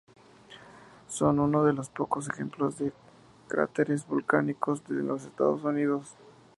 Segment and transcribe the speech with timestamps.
[1.07, 2.91] Son uno de los pocos ejemplos de
[3.47, 6.17] cráteres volcánicos en los Estados Unidos.